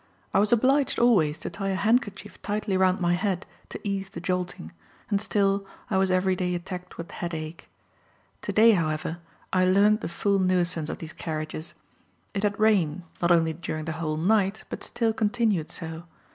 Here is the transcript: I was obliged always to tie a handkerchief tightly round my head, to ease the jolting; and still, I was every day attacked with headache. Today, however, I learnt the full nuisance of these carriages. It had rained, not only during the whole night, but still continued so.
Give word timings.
I 0.33 0.39
was 0.39 0.51
obliged 0.51 0.97
always 0.97 1.37
to 1.37 1.51
tie 1.51 1.67
a 1.69 1.75
handkerchief 1.75 2.41
tightly 2.41 2.75
round 2.75 2.99
my 2.99 3.13
head, 3.13 3.45
to 3.69 3.79
ease 3.87 4.09
the 4.09 4.19
jolting; 4.19 4.71
and 5.11 5.21
still, 5.21 5.63
I 5.91 5.97
was 5.97 6.09
every 6.09 6.35
day 6.35 6.55
attacked 6.55 6.97
with 6.97 7.11
headache. 7.11 7.69
Today, 8.41 8.71
however, 8.71 9.19
I 9.53 9.63
learnt 9.65 10.01
the 10.01 10.09
full 10.09 10.39
nuisance 10.39 10.89
of 10.89 10.97
these 10.97 11.13
carriages. 11.13 11.75
It 12.33 12.41
had 12.41 12.59
rained, 12.59 13.03
not 13.21 13.31
only 13.31 13.53
during 13.53 13.85
the 13.85 13.91
whole 14.01 14.17
night, 14.17 14.63
but 14.69 14.81
still 14.83 15.13
continued 15.13 15.69
so. 15.69 16.05